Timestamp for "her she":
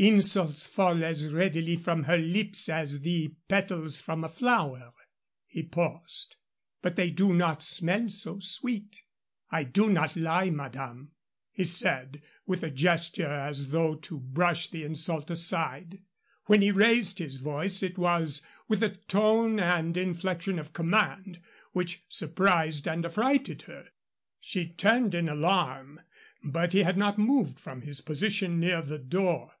23.62-24.68